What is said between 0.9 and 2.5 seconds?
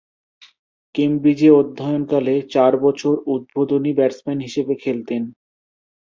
কেমব্রিজে অধ্যয়নকালে